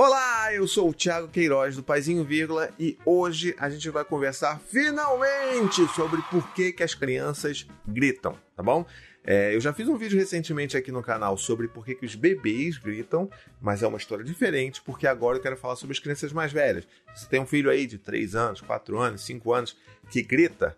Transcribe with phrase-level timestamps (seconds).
[0.00, 4.60] Olá, eu sou o Thiago Queiroz do Paizinho Vírgula e hoje a gente vai conversar
[4.60, 8.86] finalmente sobre por que, que as crianças gritam, tá bom?
[9.24, 12.14] É, eu já fiz um vídeo recentemente aqui no canal sobre por que, que os
[12.14, 13.28] bebês gritam,
[13.60, 16.86] mas é uma história diferente, porque agora eu quero falar sobre as crianças mais velhas.
[17.12, 19.76] Você tem um filho aí de 3 anos, 4 anos, 5 anos
[20.12, 20.76] que grita,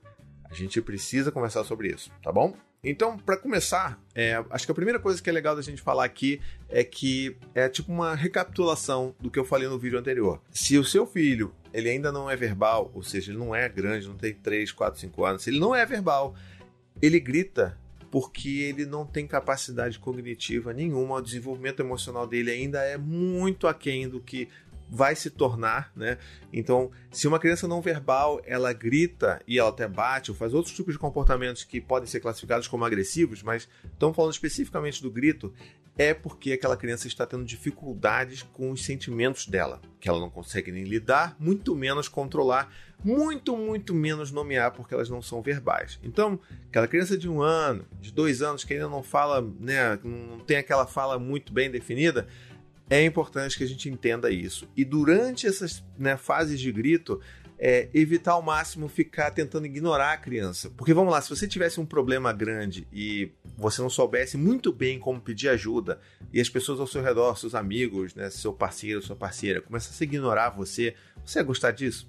[0.50, 2.56] a gente precisa conversar sobre isso, tá bom?
[2.82, 6.04] Então, para começar, é, acho que a primeira coisa que é legal da gente falar
[6.04, 10.40] aqui é que é tipo uma recapitulação do que eu falei no vídeo anterior.
[10.50, 14.08] Se o seu filho ele ainda não é verbal, ou seja, ele não é grande,
[14.08, 16.34] não tem 3, 4, 5 anos, se ele não é verbal,
[17.02, 17.78] ele grita
[18.10, 24.08] porque ele não tem capacidade cognitiva nenhuma, o desenvolvimento emocional dele ainda é muito aquém
[24.08, 24.48] do que
[24.90, 26.18] vai se tornar, né?
[26.52, 30.74] Então, se uma criança não verbal, ela grita e ela até bate ou faz outros
[30.74, 35.54] tipos de comportamentos que podem ser classificados como agressivos, mas estamos falando especificamente do grito,
[35.96, 40.72] é porque aquela criança está tendo dificuldades com os sentimentos dela, que ela não consegue
[40.72, 42.72] nem lidar, muito menos controlar,
[43.04, 45.98] muito, muito menos nomear, porque elas não são verbais.
[46.02, 50.38] Então, aquela criança de um ano, de dois anos, que ainda não fala, né, não
[50.40, 52.26] tem aquela fala muito bem definida,
[52.90, 54.68] é importante que a gente entenda isso.
[54.76, 57.20] E durante essas né, fases de grito,
[57.56, 60.70] é, evitar ao máximo ficar tentando ignorar a criança.
[60.70, 64.98] Porque vamos lá, se você tivesse um problema grande e você não soubesse muito bem
[64.98, 66.00] como pedir ajuda,
[66.32, 70.08] e as pessoas ao seu redor, seus amigos, né, seu parceiro, sua parceira, começassem a
[70.08, 72.08] ignorar você, você ia gostar disso?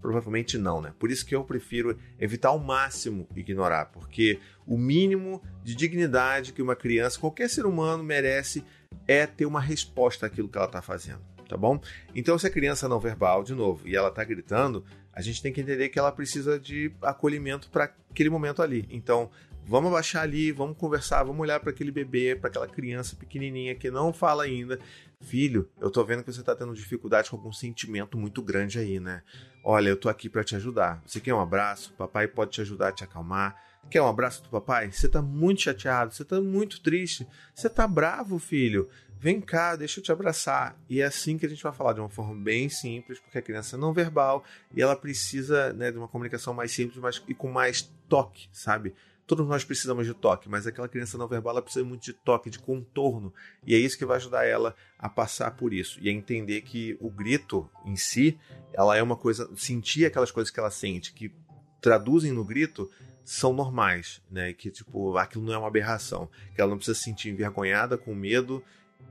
[0.00, 0.94] Provavelmente não, né?
[0.98, 6.62] Por isso que eu prefiro evitar ao máximo ignorar, porque o mínimo de dignidade que
[6.62, 8.64] uma criança, qualquer ser humano merece
[9.06, 11.80] é ter uma resposta àquilo que ela está fazendo, tá bom?
[12.14, 15.52] Então, se a criança não verbal, de novo, e ela está gritando, a gente tem
[15.52, 18.86] que entender que ela precisa de acolhimento para aquele momento ali.
[18.90, 19.30] Então,
[19.66, 23.90] vamos abaixar ali, vamos conversar, vamos olhar para aquele bebê, para aquela criança pequenininha que
[23.90, 24.78] não fala ainda.
[25.20, 28.98] Filho, eu tô vendo que você tá tendo dificuldade com algum sentimento muito grande aí,
[28.98, 29.22] né?
[29.62, 31.02] Olha, eu tô aqui para te ajudar.
[31.04, 31.92] Você quer um abraço?
[31.92, 33.56] Papai pode te ajudar a te acalmar.
[33.90, 34.90] Quer um abraço do papai?
[34.90, 38.88] Você tá muito chateado, você tá muito triste, você tá bravo, filho.
[39.18, 40.76] Vem cá, deixa eu te abraçar.
[40.88, 43.42] E é assim que a gente vai falar, de uma forma bem simples, porque a
[43.42, 44.44] criança é não verbal
[44.74, 48.94] e ela precisa né, de uma comunicação mais simples mas, e com mais toque, sabe?
[49.30, 52.50] Todos nós precisamos de toque, mas aquela criança não verbal ela precisa muito de toque,
[52.50, 53.32] de contorno.
[53.64, 56.98] E é isso que vai ajudar ela a passar por isso e a entender que
[56.98, 58.36] o grito em si,
[58.72, 61.32] ela é uma coisa, sentir aquelas coisas que ela sente, que
[61.80, 62.90] traduzem no grito,
[63.24, 64.52] são normais, né?
[64.52, 68.12] Que tipo, aquilo não é uma aberração, que ela não precisa se sentir envergonhada, com
[68.12, 68.60] medo,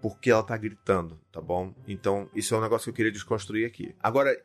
[0.01, 1.73] porque ela tá gritando, tá bom?
[1.87, 3.95] Então, isso é um negócio que eu queria desconstruir aqui.
[4.03, 4.37] Agora,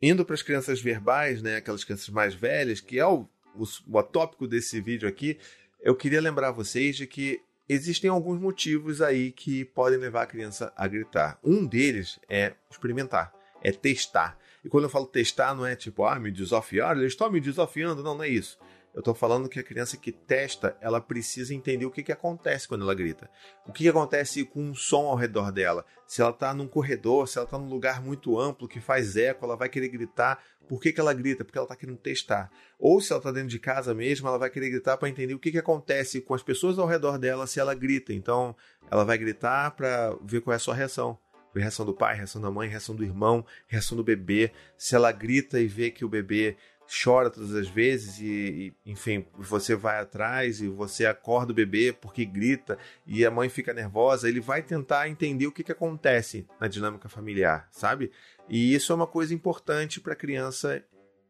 [0.00, 3.28] indo para as crianças verbais, né, aquelas crianças mais velhas, que é o
[3.58, 5.38] o, tópico desse vídeo aqui,
[5.80, 10.72] eu queria lembrar vocês de que existem alguns motivos aí que podem levar a criança
[10.76, 11.38] a gritar.
[11.42, 13.32] Um deles é experimentar,
[13.62, 14.38] é testar.
[14.64, 18.02] E quando eu falo testar, não é tipo, ah, me desafiar, eles estão me desafiando.
[18.02, 18.58] Não, não é isso.
[18.98, 22.66] Eu estou falando que a criança que testa, ela precisa entender o que, que acontece
[22.66, 23.30] quando ela grita.
[23.64, 25.84] O que, que acontece com o som ao redor dela.
[26.04, 29.44] Se ela está num corredor, se ela está num lugar muito amplo que faz eco,
[29.44, 30.42] ela vai querer gritar.
[30.68, 31.44] Por que, que ela grita?
[31.44, 32.50] Porque ela está querendo testar.
[32.76, 35.38] Ou se ela está dentro de casa mesmo, ela vai querer gritar para entender o
[35.38, 38.12] que, que acontece com as pessoas ao redor dela se ela grita.
[38.12, 38.56] Então,
[38.90, 41.16] ela vai gritar para ver qual é a sua reação
[41.54, 44.52] reação do pai, reação da mãe, reação do irmão, reação do bebê.
[44.76, 46.56] Se ela grita e vê que o bebê
[46.88, 51.92] chora todas as vezes e, e, enfim, você vai atrás e você acorda o bebê
[51.92, 56.46] porque grita e a mãe fica nervosa, ele vai tentar entender o que, que acontece
[56.58, 58.10] na dinâmica familiar, sabe?
[58.48, 60.82] E isso é uma coisa importante para a criança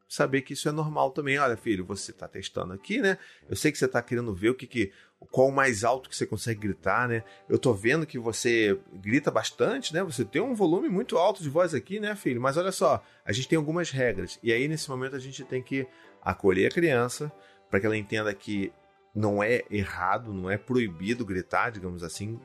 [0.08, 1.38] saber que isso é normal também.
[1.38, 3.19] Olha, filho, você está testando aqui, né?
[3.48, 4.92] Eu sei que você está querendo ver o que, que
[5.30, 7.22] qual o mais alto que você consegue gritar, né?
[7.48, 10.02] Eu tô vendo que você grita bastante, né?
[10.02, 12.41] Você tem um volume muito alto de voz aqui, né, filho?
[12.41, 14.38] Mas olha só, a gente tem algumas regras.
[14.42, 15.86] E aí, nesse momento, a gente tem que
[16.22, 17.30] acolher a criança
[17.69, 18.72] para que ela entenda que
[19.14, 22.40] não é errado, não é proibido gritar, digamos assim.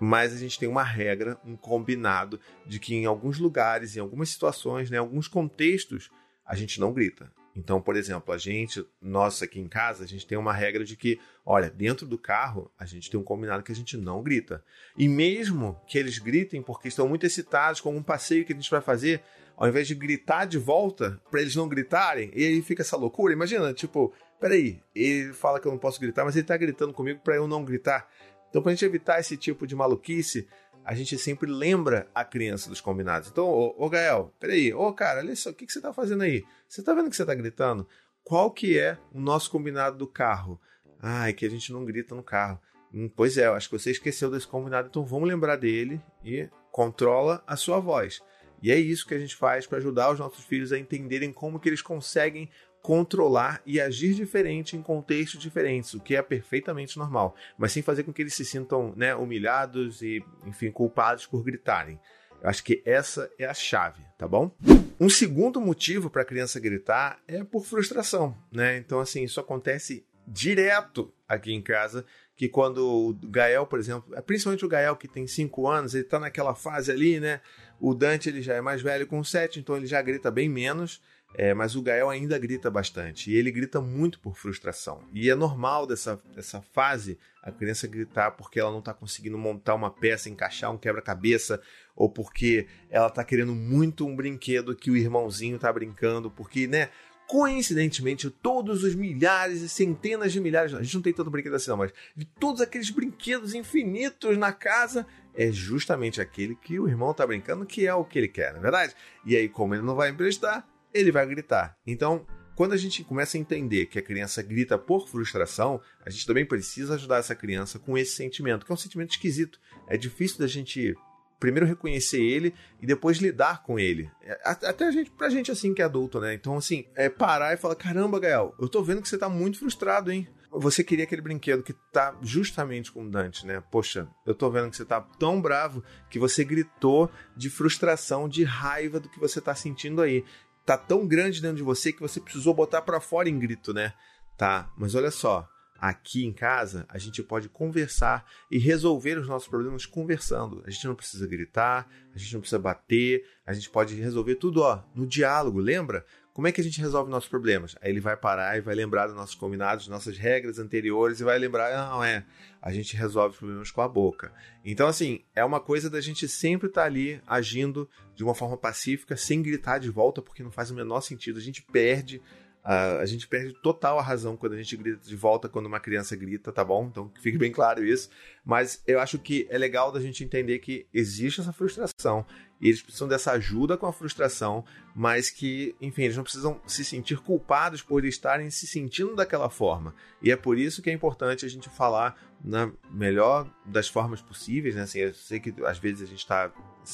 [0.00, 4.28] Mas a gente tem uma regra, um combinado de que em alguns lugares, em algumas
[4.28, 6.10] situações, né, em alguns contextos,
[6.44, 7.30] a gente não grita.
[7.56, 10.96] Então, por exemplo, a gente, nós aqui em casa, a gente tem uma regra de
[10.96, 14.64] que, olha, dentro do carro, a gente tem um combinado que a gente não grita.
[14.98, 18.70] E mesmo que eles gritem porque estão muito excitados com um passeio que a gente
[18.70, 19.22] vai fazer,
[19.56, 23.32] ao invés de gritar de volta, para eles não gritarem, e aí fica essa loucura.
[23.32, 27.20] Imagina, tipo, peraí, ele fala que eu não posso gritar, mas ele tá gritando comigo
[27.22, 28.08] para eu não gritar.
[28.50, 30.46] Então, pra gente evitar esse tipo de maluquice,
[30.84, 33.28] a gente sempre lembra a criança dos combinados.
[33.28, 36.22] Então, ô, ô Gael, peraí, ô cara, olha só, o que, que você tá fazendo
[36.22, 36.44] aí?
[36.68, 37.88] Você tá vendo que você tá gritando?
[38.22, 40.60] Qual que é o nosso combinado do carro?
[41.00, 42.60] Ah, é que a gente não grita no carro.
[42.92, 46.48] Hum, pois é, eu acho que você esqueceu desse combinado, então vamos lembrar dele e
[46.70, 48.22] controla a sua voz.
[48.62, 51.58] E é isso que a gente faz para ajudar os nossos filhos a entenderem como
[51.58, 52.48] que eles conseguem
[52.84, 58.02] controlar e agir diferente em contextos diferentes, o que é perfeitamente normal, mas sem fazer
[58.02, 61.98] com que eles se sintam né, humilhados e, enfim, culpados por gritarem.
[62.42, 64.54] Eu acho que essa é a chave, tá bom?
[65.00, 68.76] Um segundo motivo para a criança gritar é por frustração, né?
[68.76, 72.04] Então, assim, isso acontece direto aqui em casa,
[72.36, 76.20] que quando o Gael, por exemplo, principalmente o Gael que tem 5 anos, ele tá
[76.20, 77.40] naquela fase ali, né?
[77.80, 81.00] O Dante ele já é mais velho com 7, então ele já grita bem menos.
[81.36, 85.02] É, mas o Gael ainda grita bastante e ele grita muito por frustração.
[85.12, 89.74] E é normal dessa, dessa fase a criança gritar porque ela não está conseguindo montar
[89.74, 91.60] uma peça, encaixar um quebra-cabeça,
[91.96, 96.88] ou porque ela está querendo muito um brinquedo que o irmãozinho está brincando, porque, né?
[97.26, 101.70] Coincidentemente, todos os milhares e centenas de milhares, a gente não tem tanto brinquedo assim,
[101.70, 107.12] não, mas de todos aqueles brinquedos infinitos na casa, é justamente aquele que o irmão
[107.12, 108.94] está brincando, que é o que ele quer, não é verdade?
[109.24, 111.76] E aí, como ele não vai emprestar, ele vai gritar.
[111.86, 112.24] Então,
[112.54, 116.46] quando a gente começa a entender que a criança grita por frustração, a gente também
[116.46, 119.58] precisa ajudar essa criança com esse sentimento, que é um sentimento esquisito.
[119.88, 120.94] É difícil da gente
[121.40, 124.10] primeiro reconhecer ele e depois lidar com ele.
[124.22, 126.32] É, até a gente, pra gente assim que é adulto, né?
[126.32, 129.58] Então, assim, é parar e falar: caramba, Gael, eu tô vendo que você tá muito
[129.58, 130.28] frustrado, hein?
[130.56, 133.60] Você queria aquele brinquedo que tá justamente com o Dante, né?
[133.72, 138.44] Poxa, eu tô vendo que você tá tão bravo que você gritou de frustração, de
[138.44, 140.24] raiva do que você tá sentindo aí
[140.64, 143.92] tá tão grande dentro de você que você precisou botar para fora em grito, né?
[144.36, 149.48] Tá, mas olha só, aqui em casa a gente pode conversar e resolver os nossos
[149.48, 150.62] problemas conversando.
[150.66, 154.62] A gente não precisa gritar, a gente não precisa bater, a gente pode resolver tudo,
[154.62, 156.04] ó, no diálogo, lembra?
[156.34, 157.76] Como é que a gente resolve nossos problemas?
[157.80, 161.38] Aí ele vai parar e vai lembrar dos nossos combinados, nossas regras anteriores e vai
[161.38, 162.26] lembrar, não, é,
[162.60, 164.32] a gente resolve problemas com a boca.
[164.64, 168.56] Então, assim, é uma coisa da gente sempre estar tá ali agindo de uma forma
[168.56, 171.38] pacífica, sem gritar de volta, porque não faz o menor sentido.
[171.38, 172.20] A gente perde
[172.64, 176.16] a gente perde total a razão quando a gente grita de volta quando uma criança
[176.16, 176.86] grita, tá bom?
[176.90, 178.08] Então fique bem claro isso.
[178.42, 182.24] Mas eu acho que é legal da gente entender que existe essa frustração
[182.64, 184.64] e eles precisam dessa ajuda com a frustração,
[184.96, 189.94] mas que, enfim, eles não precisam se sentir culpados por estarem se sentindo daquela forma.
[190.22, 194.74] E é por isso que é importante a gente falar na melhor das formas possíveis,
[194.74, 194.82] né?
[194.82, 196.50] Assim, eu sei que às vezes a gente está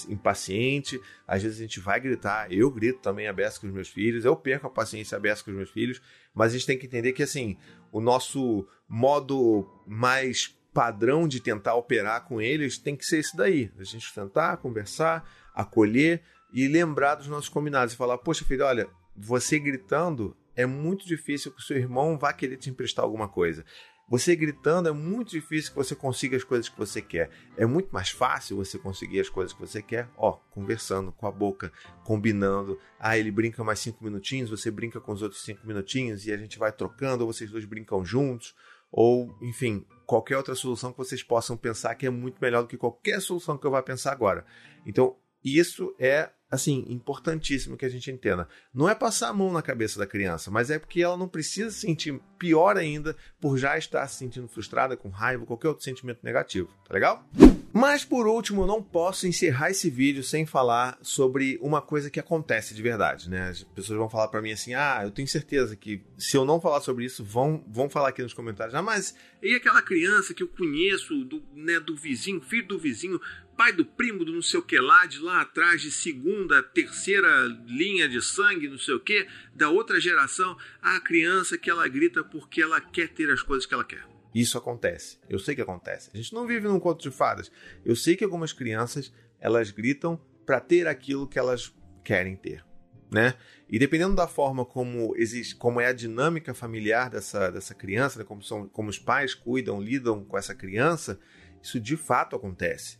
[0.08, 3.88] impaciente, às vezes a gente vai gritar, eu grito também a beça com os meus
[3.88, 6.02] filhos, eu perco a paciência a beça com os meus filhos,
[6.34, 7.56] mas a gente tem que entender que assim,
[7.92, 13.70] o nosso modo mais padrão de tentar operar com eles tem que ser esse daí,
[13.78, 18.88] a gente tentar conversar, acolher e lembrar dos nossos combinados e falar, poxa filho, olha,
[19.16, 23.64] você gritando é muito difícil que o seu irmão vá querer te emprestar alguma coisa.
[24.10, 27.30] Você gritando é muito difícil que você consiga as coisas que você quer.
[27.56, 31.30] É muito mais fácil você conseguir as coisas que você quer, ó, conversando com a
[31.30, 32.76] boca, combinando.
[32.98, 36.36] Ah, ele brinca mais cinco minutinhos, você brinca com os outros cinco minutinhos e a
[36.36, 38.52] gente vai trocando, ou vocês dois brincam juntos,
[38.90, 42.76] ou enfim, qualquer outra solução que vocês possam pensar que é muito melhor do que
[42.76, 44.44] qualquer solução que eu vá pensar agora.
[44.84, 48.48] Então, isso é assim, importantíssimo que a gente entenda.
[48.74, 51.70] Não é passar a mão na cabeça da criança, mas é porque ela não precisa
[51.70, 56.20] se sentir pior ainda por já estar se sentindo frustrada, com raiva, qualquer outro sentimento
[56.24, 56.68] negativo.
[56.86, 57.24] Tá legal?
[57.72, 62.74] Mas por último, não posso encerrar esse vídeo sem falar sobre uma coisa que acontece
[62.74, 63.50] de verdade, né?
[63.50, 66.60] As pessoas vão falar para mim assim: "Ah, eu tenho certeza que se eu não
[66.60, 70.42] falar sobre isso, vão vão falar aqui nos comentários: "Ah, mas e aquela criança que
[70.42, 73.20] eu conheço do, né, do vizinho, filho do vizinho,
[73.56, 77.46] pai do primo do não sei o que lá, de lá atrás, de segunda, terceira
[77.66, 82.24] linha de sangue, não sei o que, da outra geração, a criança que ela grita
[82.24, 84.09] porque ela quer ter as coisas que ela quer.
[84.34, 85.18] Isso acontece.
[85.28, 86.10] Eu sei que acontece.
[86.12, 87.50] A gente não vive num conto de fadas.
[87.84, 92.64] Eu sei que algumas crianças, elas gritam para ter aquilo que elas querem ter.
[93.12, 93.34] Né?
[93.68, 98.24] E dependendo da forma como existe, como é a dinâmica familiar dessa, dessa criança, né?
[98.24, 101.18] como, são, como os pais cuidam, lidam com essa criança,
[101.60, 102.98] isso de fato acontece.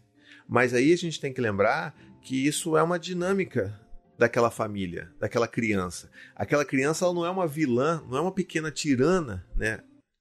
[0.49, 3.81] Mas aí a gente tem que lembrar que isso é uma dinâmica
[4.19, 6.11] daquela família, daquela criança.
[6.35, 9.81] Aquela criança ela não é uma vilã, não é uma pequena tirana, né?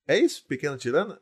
[0.09, 0.43] É isso?
[0.47, 1.19] Pequena tirana?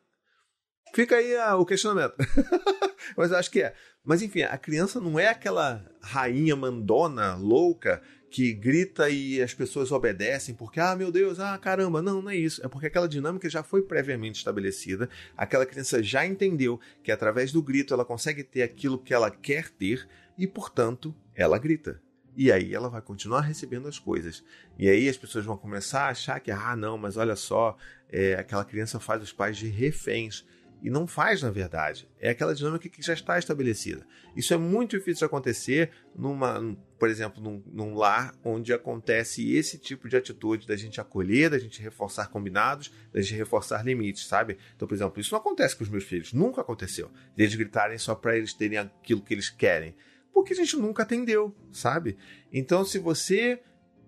[0.96, 2.15] Fica aí ah, o questionamento.
[3.17, 3.75] Mas eu acho que é.
[4.01, 8.01] Mas enfim, a criança não é aquela rainha mandona, louca,
[8.32, 12.01] que grita e as pessoas obedecem porque, ah, meu Deus, ah, caramba.
[12.01, 12.65] Não, não é isso.
[12.65, 15.10] É porque aquela dinâmica já foi previamente estabelecida.
[15.36, 19.67] Aquela criança já entendeu que através do grito ela consegue ter aquilo que ela quer
[19.67, 22.01] ter e, portanto, ela grita.
[22.38, 24.44] E aí ela vai continuar recebendo as coisas.
[24.77, 27.75] E aí as pessoas vão começar a achar que, ah, não, mas olha só,
[28.08, 30.46] é, aquela criança faz os pais de reféns.
[30.79, 32.08] e não faz na verdade.
[32.20, 34.06] É aquela dinâmica que já está estabelecida.
[34.36, 39.79] Isso é muito difícil de acontecer numa, por exemplo, num, num, lar onde acontece esse
[39.79, 44.60] tipo de atitude da gente acolher, da gente reforçar combinados, da gente reforçar limites, sabe?
[44.75, 47.12] Então, por exemplo, isso não acontece com os meus filhos, nunca aconteceu.
[47.36, 49.96] Eles gritarem só para eles terem aquilo que eles querem,
[50.38, 52.15] porque a gente nunca atendeu, sabe?
[52.53, 53.60] Então, se você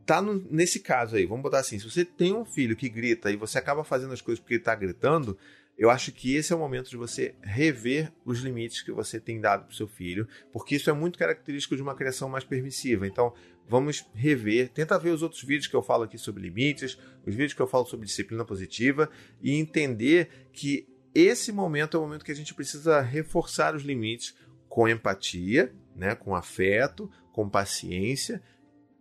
[0.06, 3.32] tá no, nesse caso aí, vamos botar assim, se você tem um filho que grita
[3.32, 5.36] e você acaba fazendo as coisas porque ele tá gritando,
[5.76, 9.42] eu acho que esse é o momento de você rever os limites que você tem
[9.42, 13.08] dado para seu filho, porque isso é muito característico de uma criação mais permissiva.
[13.08, 13.34] Então,
[13.68, 16.96] vamos rever, tenta ver os outros vídeos que eu falo aqui sobre limites,
[17.26, 19.10] os vídeos que eu falo sobre disciplina positiva
[19.42, 24.36] e entender que esse momento é o momento que a gente precisa reforçar os limites
[24.70, 28.42] com empatia, né, com afeto, com paciência,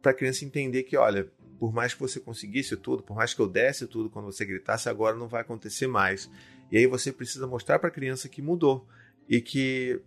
[0.03, 3.41] para a criança entender que, olha, por mais que você conseguisse tudo, por mais que
[3.41, 6.31] eu desse tudo quando você gritasse, agora não vai acontecer mais.
[6.71, 8.87] E aí você precisa mostrar para a criança que mudou
[9.29, 10.01] e que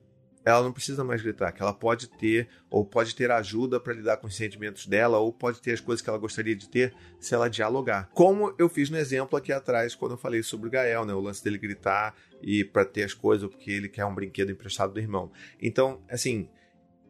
[0.44, 4.18] ela não precisa mais gritar, que ela pode ter ou pode ter ajuda para lidar
[4.18, 7.36] com os sentimentos dela ou pode ter as coisas que ela gostaria de ter se
[7.36, 8.10] ela dialogar.
[8.14, 11.20] Como eu fiz no exemplo aqui atrás quando eu falei sobre o Gael, né, o
[11.20, 15.00] lance dele gritar e para ter as coisas porque ele quer um brinquedo emprestado do
[15.00, 15.32] irmão.
[15.62, 16.50] Então, assim,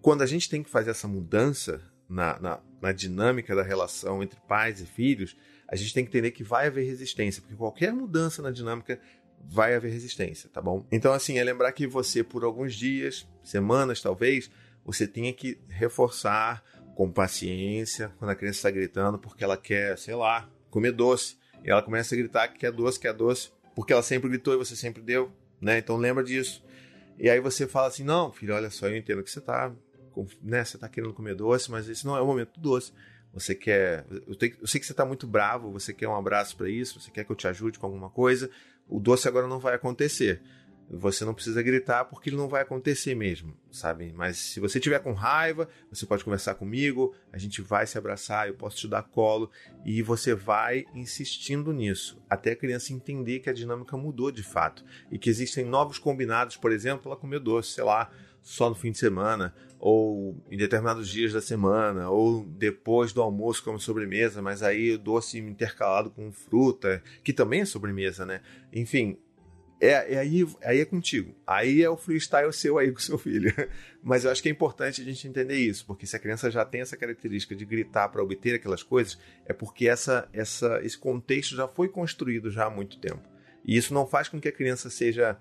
[0.02, 4.40] quando a gente tem que fazer essa mudança na, na, na dinâmica da relação entre
[4.48, 8.42] pais e filhos, a gente tem que entender que vai haver resistência, porque qualquer mudança
[8.42, 9.00] na dinâmica
[9.44, 10.86] vai haver resistência, tá bom?
[10.92, 14.52] Então, assim, é lembrar que você, por alguns dias, semanas talvez,
[14.84, 16.64] você tenha que reforçar
[16.96, 21.38] com paciência quando a criança está gritando porque ela quer, sei lá, comer doce.
[21.64, 24.58] E ela começa a gritar que quer doce, quer doce, porque ela sempre gritou e
[24.58, 25.78] você sempre deu, né?
[25.78, 26.64] Então lembra disso.
[27.18, 29.72] E aí você fala assim: não, filho, olha só, eu entendo que você está
[30.42, 32.92] né, você tá querendo comer doce, mas esse não é o momento do doce.
[33.34, 34.06] Você quer.
[34.28, 37.00] Eu, tenho, eu sei que você está muito bravo, você quer um abraço para isso,
[37.00, 38.50] você quer que eu te ajude com alguma coisa.
[38.88, 40.42] O doce agora não vai acontecer.
[40.94, 44.12] Você não precisa gritar porque ele não vai acontecer mesmo, sabe?
[44.14, 48.50] Mas se você tiver com raiva, você pode conversar comigo, a gente vai se abraçar,
[48.50, 49.50] eu posso te dar colo
[49.86, 54.84] e você vai insistindo nisso até a criança entender que a dinâmica mudou de fato
[55.10, 58.12] e que existem novos combinados, por exemplo, ela comer doce, sei lá,
[58.42, 63.64] só no fim de semana, ou em determinados dias da semana, ou depois do almoço
[63.64, 68.42] como sobremesa, mas aí doce intercalado com fruta, que também é sobremesa, né?
[68.72, 69.18] Enfim,
[69.82, 71.36] é, é, aí, aí é contigo.
[71.46, 73.52] Aí é o freestyle seu aí com seu filho.
[74.04, 76.64] Mas eu acho que é importante a gente entender isso, porque se a criança já
[76.64, 81.56] tem essa característica de gritar para obter aquelas coisas, é porque essa, essa, esse contexto
[81.56, 83.28] já foi construído já há muito tempo.
[83.66, 85.36] E isso não faz com que a criança seja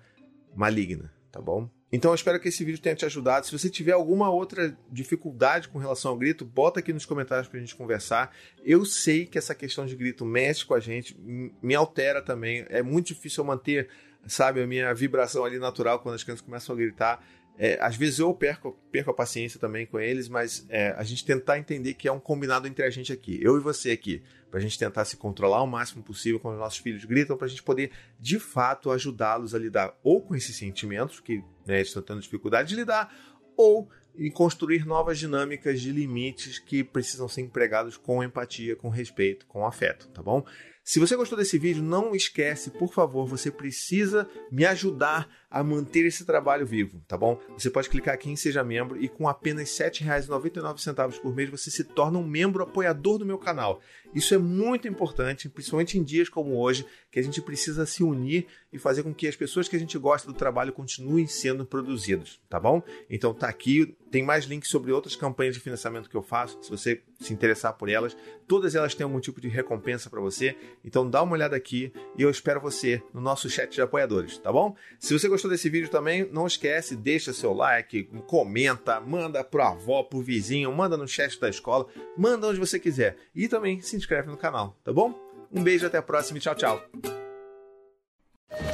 [0.55, 1.69] maligna, tá bom?
[1.91, 3.45] Então eu espero que esse vídeo tenha te ajudado.
[3.45, 7.59] Se você tiver alguma outra dificuldade com relação ao grito, bota aqui nos comentários pra
[7.59, 8.33] gente conversar.
[8.63, 12.65] Eu sei que essa questão de grito mexe com a gente, me altera também.
[12.69, 13.89] É muito difícil eu manter,
[14.25, 17.21] sabe, a minha vibração ali natural quando as crianças começam a gritar.
[17.57, 21.25] É, às vezes eu perco, perco a paciência também com eles, mas é, a gente
[21.25, 24.59] tentar entender que é um combinado entre a gente aqui, eu e você aqui, para
[24.59, 27.49] a gente tentar se controlar o máximo possível quando os nossos filhos gritam, para a
[27.49, 32.21] gente poder de fato ajudá-los a lidar ou com esses sentimentos que né, estão tendo
[32.21, 33.13] dificuldade de lidar,
[33.57, 39.45] ou em construir novas dinâmicas de limites que precisam ser empregados com empatia, com respeito,
[39.47, 40.45] com afeto, tá bom?
[40.83, 46.05] Se você gostou desse vídeo, não esquece, por favor, você precisa me ajudar a manter
[46.05, 47.37] esse trabalho vivo, tá bom?
[47.57, 51.69] Você pode clicar aqui em Seja Membro e com apenas R$ 7,99 por mês você
[51.69, 53.81] se torna um membro apoiador do meu canal.
[54.15, 58.47] Isso é muito importante, principalmente em dias como hoje, que a gente precisa se unir
[58.71, 62.39] e fazer com que as pessoas que a gente gosta do trabalho continuem sendo produzidas,
[62.49, 62.81] tá bom?
[63.09, 66.69] Então tá aqui, tem mais links sobre outras campanhas de financiamento que eu faço, se
[66.69, 68.15] você se interessar por elas.
[68.47, 72.21] Todas elas têm algum tipo de recompensa para você, então dá uma olhada aqui e
[72.21, 74.75] eu espero você no nosso chat de apoiadores, tá bom?
[74.99, 80.03] Se você gostou desse vídeo também, não esquece, deixa seu like, comenta, manda pro avó,
[80.03, 83.17] pro vizinho, manda no chat da escola, manda onde você quiser.
[83.35, 85.13] E também se inscreve no canal, tá bom?
[85.51, 86.81] Um beijo, até a próxima e tchau, tchau.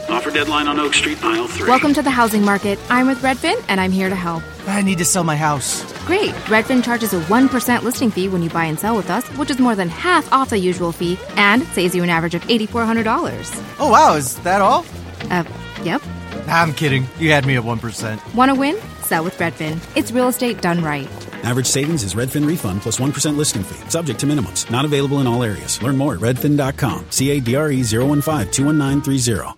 [0.09, 1.67] Offer deadline on Oak Street, aisle 3.
[1.67, 2.79] Welcome to the housing market.
[2.89, 4.43] I'm with Redfin, and I'm here to help.
[4.67, 5.96] I need to sell my house.
[6.07, 6.31] Great.
[6.47, 9.59] Redfin charges a 1% listing fee when you buy and sell with us, which is
[9.59, 13.75] more than half off the usual fee and saves you an average of $8,400.
[13.77, 14.85] Oh, wow, is that all?
[15.29, 15.43] Uh,
[15.83, 16.01] yep.
[16.47, 17.05] I'm kidding.
[17.19, 18.35] You had me at 1%.
[18.35, 18.77] Want to win?
[19.01, 19.81] Sell with Redfin.
[19.97, 21.09] It's real estate done right.
[21.43, 24.71] Average savings is Redfin refund plus 1 listing fee, subject to minimums.
[24.71, 25.81] Not available in all areas.
[25.83, 27.07] Learn more at redfin.com.
[27.09, 29.57] C A D R E 015 21930.